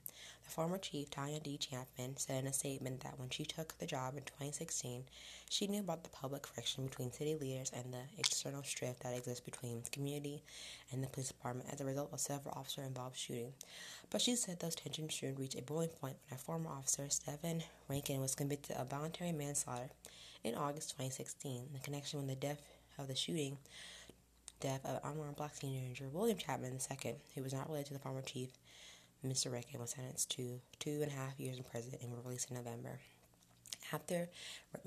The 0.48 0.54
former 0.54 0.78
chief, 0.78 1.10
Tonya 1.10 1.42
D. 1.42 1.58
Chapman, 1.58 2.16
said 2.16 2.42
in 2.42 2.46
a 2.46 2.54
statement 2.54 3.00
that 3.00 3.18
when 3.18 3.28
she 3.28 3.44
took 3.44 3.76
the 3.76 3.84
job 3.84 4.16
in 4.16 4.22
2016, 4.22 5.04
she 5.50 5.66
knew 5.66 5.80
about 5.80 6.04
the 6.04 6.08
public 6.08 6.46
friction 6.46 6.86
between 6.86 7.12
city 7.12 7.34
leaders 7.34 7.70
and 7.76 7.92
the 7.92 8.04
external 8.16 8.62
strife 8.62 8.98
that 9.00 9.14
exists 9.14 9.44
between 9.44 9.82
the 9.82 9.90
community 9.90 10.42
and 10.90 11.04
the 11.04 11.08
police 11.08 11.28
department 11.28 11.68
as 11.70 11.82
a 11.82 11.84
result 11.84 12.14
of 12.14 12.20
several 12.20 12.54
officer 12.54 12.82
involved 12.82 13.18
shootings. 13.18 13.56
But 14.08 14.22
she 14.22 14.36
said 14.36 14.58
those 14.58 14.74
tensions 14.74 15.16
soon 15.16 15.34
reached 15.34 15.58
a 15.58 15.60
boiling 15.60 15.90
point 15.90 16.16
when 16.28 16.38
a 16.38 16.42
former 16.42 16.70
officer, 16.70 17.10
Stephen 17.10 17.62
Rankin, 17.86 18.22
was 18.22 18.34
convicted 18.34 18.74
of 18.78 18.88
voluntary 18.88 19.32
manslaughter 19.32 19.90
in 20.44 20.54
August 20.54 20.92
2016 20.92 21.68
in 21.74 21.80
connection 21.80 22.20
with 22.20 22.28
the 22.28 22.34
death 22.34 22.62
of 22.96 23.06
the 23.06 23.14
shooting 23.14 23.58
death 24.60 24.84
of 24.84 25.00
unarmed 25.04 25.36
black 25.36 25.54
teenager 25.56 26.08
William 26.08 26.38
Chapman 26.38 26.78
II, 26.90 27.14
who 27.34 27.42
was 27.42 27.52
not 27.52 27.68
related 27.68 27.88
to 27.88 27.92
the 27.92 28.00
former 28.00 28.22
chief. 28.22 28.48
Mr. 29.26 29.52
Rankin 29.52 29.80
was 29.80 29.90
sentenced 29.90 30.30
to 30.32 30.60
two 30.78 31.00
and 31.02 31.10
a 31.10 31.14
half 31.14 31.38
years 31.38 31.56
in 31.56 31.64
prison 31.64 31.94
and 32.00 32.10
was 32.10 32.24
released 32.24 32.50
in 32.50 32.56
November. 32.56 33.00
After 33.92 34.28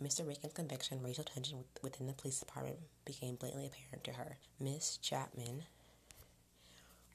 Mr. 0.02 0.26
Rankin's 0.26 0.54
conviction, 0.54 1.02
racial 1.04 1.24
tension 1.24 1.64
within 1.82 2.08
the 2.08 2.14
police 2.14 2.40
department 2.40 2.78
became 3.04 3.36
blatantly 3.36 3.68
apparent 3.68 4.04
to 4.06 4.14
her. 4.14 4.38
Miss 4.60 4.98
Chapman 4.98 5.64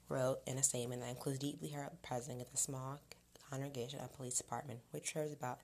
wrote 0.09 0.39
in 0.45 0.57
a 0.57 0.63
statement 0.63 1.01
that 1.01 1.09
includes 1.09 1.39
deeply 1.39 1.69
hurt 1.69 1.91
president 2.03 2.41
of 2.41 2.51
the 2.51 2.57
small 2.57 2.99
congregation 3.49 3.99
of 3.99 4.13
police 4.13 4.37
department, 4.37 4.79
which 4.91 5.13
serves 5.13 5.33
about 5.33 5.59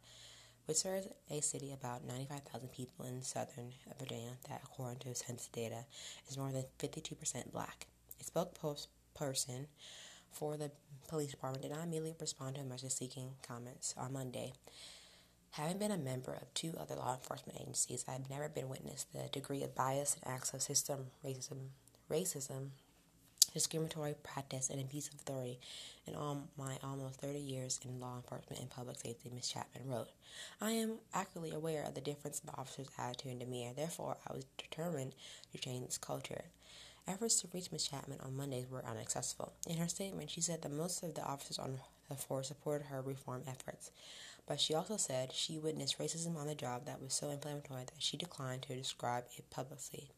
which 0.66 0.78
serves 0.78 1.08
a 1.30 1.42
city 1.42 1.74
about 1.74 2.06
95,000 2.06 2.72
people 2.72 3.06
in 3.06 3.22
southern 3.22 3.74
Virginia 4.00 4.32
that, 4.48 4.62
according 4.64 5.00
to 5.00 5.14
census 5.14 5.48
data, 5.48 5.84
is 6.30 6.38
more 6.38 6.54
than 6.54 6.64
52% 6.80 7.52
black. 7.52 7.88
A 8.22 8.24
spokesperson 8.24 9.66
for 10.34 10.58
the 10.58 10.72
police 11.08 11.32
department 11.32 11.64
did 11.64 11.72
not 11.72 11.84
immediately 11.84 12.16
respond 12.20 12.56
to 12.56 12.62
a 12.62 12.66
message 12.66 12.92
seeking 12.92 13.32
comments 13.48 13.94
on 13.98 14.14
Monday. 14.14 14.54
Having 15.52 15.78
been 15.78 15.92
a 15.92 15.98
member 15.98 16.34
of 16.34 16.52
two 16.54 16.74
other 16.80 16.96
law 16.96 17.14
enforcement 17.14 17.60
agencies, 17.62 18.04
I 18.08 18.14
have 18.14 18.30
never 18.30 18.50
been 18.50 18.70
witness 18.70 19.04
to 19.06 19.18
the 19.18 19.30
degree 19.32 19.64
of 19.64 19.76
bias 19.76 20.16
and 20.16 20.34
acts 20.34 20.54
of 20.54 20.62
system 20.62 21.08
racism, 21.24 21.68
racism 22.10 22.70
discriminatory 23.54 24.16
practice, 24.24 24.70
and 24.70 24.82
abuse 24.82 25.08
of 25.08 25.16
authority 25.16 25.60
in 26.08 26.16
all 26.16 26.48
my 26.58 26.78
almost 26.84 27.22
30 27.22 27.40
years 27.40 27.80
in 27.86 28.00
law 28.00 28.16
enforcement 28.16 28.60
and 28.60 28.70
public 28.70 28.98
safety, 28.98 29.30
Ms. 29.34 29.50
Chapman 29.50 29.88
wrote. 29.88 30.10
I 30.60 30.72
am 30.72 30.96
accurately 31.14 31.52
aware 31.52 31.84
of 31.86 31.94
the 31.94 32.02
difference 32.02 32.40
in 32.40 32.48
the 32.48 32.60
officer's 32.60 32.90
attitude 32.98 33.32
and 33.32 33.40
demeanor. 33.40 33.74
Therefore, 33.76 34.18
I 34.28 34.34
was 34.34 34.46
determined 34.58 35.14
to 35.52 35.58
change 35.60 35.86
this 35.86 35.98
culture. 35.98 36.46
Efforts 37.06 37.42
to 37.42 37.50
reach 37.54 37.70
Ms. 37.70 37.90
Chapman 37.90 38.20
on 38.22 38.38
Mondays 38.38 38.70
were 38.70 38.86
unsuccessful. 38.86 39.52
In 39.68 39.76
her 39.78 39.90
statement, 39.90 40.30
she 40.30 40.40
said 40.40 40.62
that 40.62 40.72
most 40.72 41.04
of 41.04 41.14
the 41.16 41.24
officers 41.24 41.60
on 41.60 41.80
the 42.10 42.16
force 42.16 42.48
supported 42.48 42.86
her 42.86 43.02
reform 43.02 43.44
efforts. 43.46 43.92
But 44.48 44.62
she 44.62 44.74
also 44.74 44.96
said 44.96 45.34
she 45.34 45.58
witnessed 45.58 46.00
racism 46.00 46.38
on 46.38 46.48
the 46.48 46.56
job 46.56 46.86
that 46.86 47.02
was 47.02 47.14
so 47.14 47.30
inflammatory 47.30 47.84
that 47.84 48.02
she 48.02 48.16
declined 48.16 48.62
to 48.64 48.76
describe 48.76 49.26
it 49.38 49.50
publicly. 49.50 50.12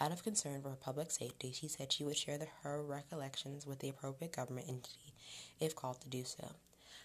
Out 0.00 0.10
of 0.10 0.24
concern 0.24 0.62
for 0.62 0.70
her 0.70 0.76
public 0.76 1.12
safety, 1.12 1.52
she 1.52 1.68
said 1.68 1.92
she 1.92 2.04
would 2.04 2.16
share 2.16 2.38
the, 2.38 2.48
her 2.64 2.82
recollections 2.82 3.64
with 3.64 3.78
the 3.78 3.88
appropriate 3.88 4.32
government 4.34 4.68
entity 4.68 5.14
if 5.60 5.76
called 5.76 6.00
to 6.00 6.08
do 6.08 6.24
so. 6.24 6.50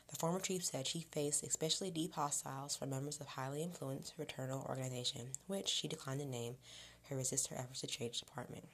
The 0.09 0.17
former 0.17 0.39
chief 0.39 0.65
said 0.65 0.87
she 0.87 1.05
faced 1.11 1.43
especially 1.43 1.91
deep 1.91 2.13
hostiles 2.13 2.75
from 2.75 2.89
members 2.89 3.21
of 3.21 3.27
highly 3.27 3.61
influenced 3.61 4.15
fraternal 4.15 4.65
organization, 4.67 5.27
which 5.45 5.69
she 5.69 5.87
declined 5.87 6.21
to 6.21 6.25
name, 6.25 6.55
who 7.07 7.15
resist 7.15 7.47
her 7.47 7.57
efforts 7.57 7.81
to 7.81 7.87
change 7.87 8.19
department. 8.19 8.65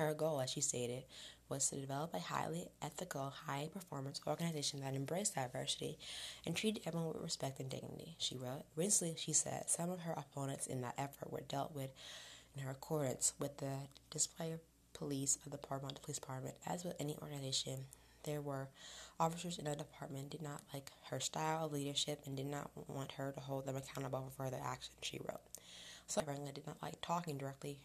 Her 0.00 0.14
goal, 0.14 0.40
as 0.40 0.48
she 0.48 0.62
stated, 0.62 1.04
was 1.50 1.68
to 1.68 1.76
develop 1.76 2.14
a 2.14 2.20
highly 2.20 2.70
ethical, 2.80 3.28
high 3.28 3.68
performance 3.70 4.18
organization 4.26 4.80
that 4.80 4.94
embraced 4.94 5.34
diversity 5.34 5.98
and 6.46 6.56
treated 6.56 6.84
everyone 6.86 7.12
with 7.12 7.22
respect 7.22 7.60
and 7.60 7.68
dignity. 7.68 8.16
She 8.16 8.38
wrote, 8.38 8.64
recently 8.74 9.16
she 9.18 9.34
said 9.34 9.68
some 9.68 9.90
of 9.90 10.00
her 10.00 10.14
opponents 10.14 10.66
in 10.66 10.80
that 10.80 10.94
effort 10.96 11.30
were 11.30 11.42
dealt 11.42 11.74
with 11.74 11.90
in 12.56 12.62
her 12.62 12.70
accordance 12.70 13.34
with 13.38 13.58
the 13.58 13.74
display 14.10 14.52
of 14.52 14.60
police 14.94 15.36
of 15.44 15.52
the 15.52 15.58
Parliament 15.58 16.00
Police 16.00 16.18
Department. 16.18 16.54
As 16.66 16.82
with 16.82 16.96
any 16.98 17.18
organization, 17.20 17.84
there 18.22 18.40
were 18.40 18.70
officers 19.18 19.58
in 19.58 19.66
the 19.66 19.76
department 19.76 20.30
did 20.30 20.40
not 20.40 20.62
like 20.72 20.90
her 21.10 21.20
style 21.20 21.66
of 21.66 21.72
leadership 21.72 22.22
and 22.24 22.38
did 22.38 22.46
not 22.46 22.70
want 22.88 23.12
her 23.12 23.32
to 23.32 23.40
hold 23.40 23.66
them 23.66 23.76
accountable 23.76 24.32
for 24.34 24.44
further 24.44 24.62
action, 24.64 24.94
she 25.02 25.18
wrote. 25.18 25.42
So 26.06 26.22
did 26.22 26.66
not 26.66 26.82
like 26.82 27.02
talking 27.02 27.36
directly, 27.36 27.80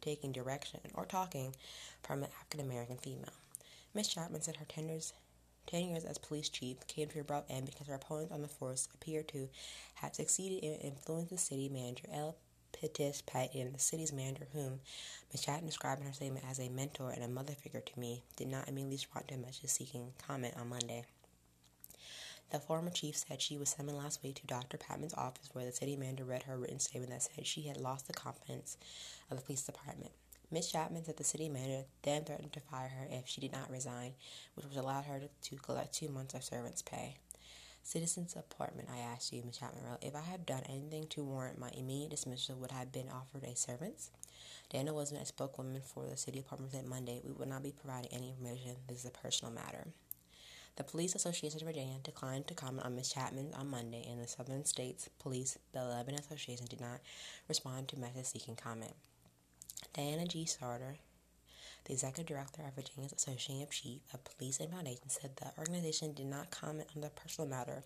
taking 0.00 0.32
direction, 0.32 0.80
or 0.94 1.04
talking 1.04 1.54
from 2.02 2.22
an 2.22 2.30
African 2.40 2.60
American 2.60 2.96
female. 2.96 3.32
Miss 3.94 4.08
Chapman 4.08 4.42
said 4.42 4.56
her 4.56 4.64
tenures, 4.66 5.12
10 5.66 5.88
years 5.88 6.04
as 6.04 6.18
police 6.18 6.48
chief 6.48 6.86
came 6.86 7.08
to 7.08 7.20
abrupt 7.20 7.50
end 7.50 7.66
because 7.66 7.88
her 7.88 7.94
opponents 7.94 8.32
on 8.32 8.42
the 8.42 8.48
force 8.48 8.88
appeared 8.94 9.28
to 9.28 9.48
have 9.94 10.14
succeeded 10.14 10.62
in 10.62 10.74
influencing 10.74 11.36
the 11.36 11.40
city 11.40 11.68
manager, 11.68 12.06
L. 12.12 12.36
Pettis 12.72 13.22
Patton, 13.22 13.72
the 13.72 13.78
city's 13.78 14.12
manager, 14.12 14.46
whom 14.52 14.80
Ms. 15.32 15.42
Chapman 15.42 15.66
described 15.66 16.00
in 16.00 16.06
her 16.06 16.12
statement 16.12 16.44
as 16.48 16.60
a 16.60 16.68
mentor 16.68 17.10
and 17.10 17.24
a 17.24 17.28
mother 17.28 17.54
figure 17.54 17.80
to 17.80 17.98
me, 17.98 18.22
did 18.36 18.48
not 18.48 18.68
immediately 18.68 18.96
respond 18.96 19.28
to 19.28 19.34
a 19.34 19.38
message 19.38 19.70
seeking 19.70 20.12
comment 20.26 20.54
on 20.58 20.68
Monday. 20.68 21.04
The 22.50 22.60
former 22.60 22.90
chief 22.90 23.16
said 23.16 23.42
she 23.42 23.58
was 23.58 23.70
summoned 23.70 23.98
last 23.98 24.22
week 24.22 24.36
to 24.36 24.46
Dr. 24.46 24.76
Patton's 24.78 25.14
office, 25.14 25.50
where 25.52 25.64
the 25.64 25.72
city 25.72 25.96
manager 25.96 26.24
read 26.24 26.44
her 26.44 26.56
written 26.56 26.78
statement 26.78 27.10
that 27.10 27.22
said 27.24 27.46
she 27.46 27.62
had 27.62 27.76
lost 27.76 28.06
the 28.06 28.12
confidence 28.12 28.76
of 29.30 29.36
the 29.36 29.42
police 29.42 29.64
department. 29.64 30.12
Ms. 30.52 30.70
Chapman 30.70 31.04
said 31.04 31.16
the 31.16 31.24
city 31.24 31.48
manager 31.48 31.84
then 32.02 32.24
threatened 32.24 32.52
to 32.52 32.60
fire 32.60 32.88
her 32.88 33.08
if 33.10 33.26
she 33.26 33.40
did 33.40 33.52
not 33.52 33.68
resign, 33.70 34.12
which 34.54 34.64
would 34.66 34.76
allow 34.76 35.02
her 35.02 35.22
to 35.42 35.56
collect 35.56 35.92
two 35.92 36.08
months 36.08 36.34
of 36.34 36.44
servant's 36.44 36.82
pay. 36.82 37.16
Citizens 37.82 38.36
Apartment, 38.36 38.88
I 38.92 38.98
asked 38.98 39.32
you, 39.32 39.42
Ms. 39.44 39.58
Chapman 39.58 39.84
wrote, 39.84 40.02
if 40.02 40.14
I 40.14 40.20
had 40.20 40.46
done 40.46 40.62
anything 40.68 41.08
to 41.08 41.24
warrant 41.24 41.58
my 41.58 41.70
immediate 41.76 42.10
dismissal, 42.10 42.56
would 42.56 42.70
I 42.70 42.78
have 42.78 42.92
been 42.92 43.08
offered 43.10 43.42
a 43.42 43.56
servant's? 43.56 44.10
Dana 44.70 44.94
wasn't 44.94 45.22
a 45.22 45.26
spokeswoman 45.26 45.80
for 45.82 46.06
the 46.06 46.16
city 46.16 46.38
department 46.38 46.72
said 46.72 46.86
Monday, 46.86 47.20
we 47.24 47.32
would 47.32 47.48
not 47.48 47.62
be 47.62 47.72
providing 47.72 48.12
any 48.12 48.30
information. 48.30 48.76
This 48.88 49.00
is 49.00 49.06
a 49.06 49.10
personal 49.10 49.52
matter. 49.52 49.86
The 50.76 50.84
Police 50.84 51.14
Association 51.14 51.58
of 51.60 51.66
Virginia 51.66 51.96
declined 52.02 52.46
to 52.48 52.54
comment 52.54 52.84
on 52.84 52.94
Ms. 52.94 53.12
Chapman 53.12 53.54
on 53.54 53.70
Monday, 53.70 54.06
and 54.10 54.22
the 54.22 54.28
Southern 54.28 54.66
States 54.66 55.08
Police, 55.18 55.56
Benevolent 55.72 56.20
Association, 56.20 56.66
did 56.66 56.82
not 56.82 57.00
respond 57.48 57.88
to 57.88 57.98
message 57.98 58.26
seeking 58.26 58.56
comment. 58.56 58.92
Diana 59.94 60.26
G. 60.26 60.44
Sarter, 60.44 60.96
the 61.86 61.94
executive 61.94 62.26
director 62.26 62.62
of 62.62 62.74
Virginia's 62.74 63.12
Association 63.12 63.62
of 63.62 63.70
Chief 63.70 64.00
of 64.12 64.22
Police 64.24 64.60
and 64.60 64.70
Foundation 64.70 65.08
said 65.08 65.36
the 65.36 65.52
organization 65.58 66.12
did 66.12 66.26
not 66.26 66.50
comment 66.50 66.88
on 66.94 67.00
the 67.00 67.08
personal 67.08 67.48
matter 67.48 67.82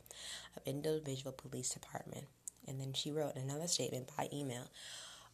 of 0.56 0.62
individual 0.66 1.32
police 1.32 1.70
department. 1.70 2.25
And 2.66 2.80
then 2.80 2.92
she 2.92 3.12
wrote 3.12 3.37
another 3.37 3.68
statement 3.68 4.11
by 4.16 4.28
email. 4.32 4.68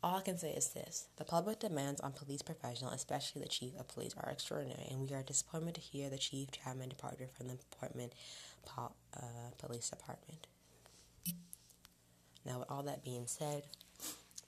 All 0.03 0.17
I 0.17 0.21
can 0.21 0.39
say 0.39 0.53
is 0.53 0.69
this 0.69 1.09
the 1.17 1.25
public 1.25 1.61
demands 1.61 2.01
on 2.01 2.13
police 2.13 2.43
professionals, 2.43 2.95
especially 2.95 3.43
the 3.43 3.49
chief 3.49 3.73
of 3.79 3.89
police, 3.89 4.15
are 4.17 4.31
extraordinary, 4.31 4.87
and 4.91 5.09
we 5.09 5.17
are 5.17 5.23
disappointed 5.23 5.75
to 5.75 5.81
hear 5.81 6.09
the 6.11 6.19
chief 6.19 6.51
Chapman 6.53 6.91
departed 6.91 7.29
from 7.37 7.49
the 7.49 7.55
department, 7.55 8.13
uh, 8.77 9.21
police 9.59 9.91
department. 9.91 10.47
Now, 12.45 12.61
with 12.61 12.71
all 12.71 12.83
that 12.85 13.03
being 13.05 13.27
said, 13.27 13.65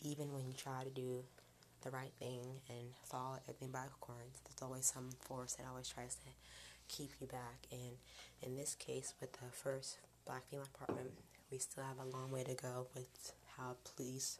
even 0.05 0.33
when 0.33 0.47
you 0.47 0.55
try 0.55 0.85
to 0.85 0.91
do 0.91 1.25
the 1.83 1.91
right 1.91 2.13
thing 2.19 2.61
and 2.69 2.89
follow 3.05 3.39
everything 3.43 3.71
by 3.71 3.85
accordance. 3.87 4.41
There's 4.45 4.63
always 4.63 4.87
some 4.87 5.11
force 5.21 5.55
that 5.55 5.67
always 5.69 5.89
tries 5.89 6.15
to 6.17 6.31
keep 6.89 7.13
you 7.21 7.27
back. 7.27 7.67
And 7.71 7.97
in 8.43 8.57
this 8.57 8.75
case, 8.75 9.15
with 9.21 9.33
the 9.33 9.51
first 9.53 9.99
black 10.27 10.49
female 10.51 10.65
department, 10.65 11.11
we 11.51 11.59
still 11.59 11.85
have 11.85 11.99
a 11.99 12.17
long 12.17 12.31
way 12.31 12.45
to 12.45 12.55
go 12.55 12.89
with 12.95 13.33
how 13.57 13.77
police, 13.97 14.39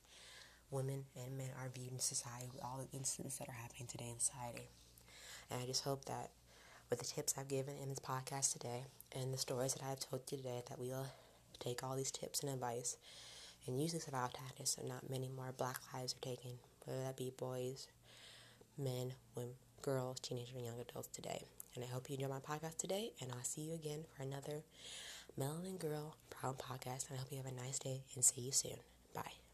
women, 0.71 1.05
and 1.17 1.37
men 1.37 1.51
are 1.61 1.69
viewed 1.75 1.93
in 1.93 1.99
society 1.99 2.47
with 2.53 2.63
all 2.63 2.79
the 2.79 2.97
incidents 2.97 3.39
that 3.39 3.49
are 3.49 3.61
happening 3.61 3.87
today 3.87 4.11
in 4.13 4.19
society. 4.19 4.69
And 5.51 5.61
I 5.61 5.67
just 5.67 5.85
hope 5.85 6.05
that 6.07 6.31
with 6.91 6.99
the 6.99 7.05
tips 7.05 7.35
I've 7.39 7.49
given 7.49 7.75
in 7.83 7.89
this 7.89 7.99
podcast 7.99 8.53
today 8.53 8.85
and 9.15 9.33
the 9.33 9.39
stories 9.39 9.75
that 9.75 9.83
I 9.83 9.91
have 9.91 10.01
told 10.01 10.23
you 10.31 10.39
today, 10.39 10.63
that 10.69 10.79
we'll 10.79 11.07
take 11.59 11.83
all 11.83 11.97
these 11.97 12.11
tips 12.11 12.43
and 12.43 12.53
advice 12.53 12.97
and 13.67 13.81
use 13.81 13.93
this 13.93 14.05
survival 14.05 14.31
tactics 14.33 14.77
so 14.77 14.87
not 14.87 15.09
many 15.11 15.29
more 15.29 15.53
black 15.57 15.81
lives 15.93 16.15
are 16.15 16.27
taken, 16.27 16.53
whether 16.85 17.03
that 17.03 17.17
be 17.17 17.33
boys, 17.37 17.89
men, 18.79 19.13
women, 19.35 19.55
girls, 19.83 20.21
teenagers, 20.21 20.55
and 20.57 20.65
young 20.65 20.81
adults 20.81 21.09
today. 21.09 21.45
And 21.75 21.85
I 21.85 21.89
hope 21.89 22.09
you 22.09 22.17
enjoy 22.17 22.29
my 22.29 22.41
podcast 22.41 22.79
today, 22.79 23.13
and 23.21 23.31
I'll 23.33 23.45
see 23.45 23.63
you 23.63 23.75
again 23.75 24.05
for 24.17 24.23
another 24.23 24.63
Melanin 25.39 25.79
Girl 25.79 26.17
Problem 26.31 26.57
podcast. 26.59 27.09
And 27.09 27.19
I 27.19 27.21
hope 27.21 27.29
you 27.31 27.37
have 27.37 27.47
a 27.47 27.55
nice 27.55 27.79
day 27.79 28.03
and 28.15 28.25
see 28.25 28.41
you 28.41 28.53
soon. 28.53 28.79
Bye. 29.15 29.48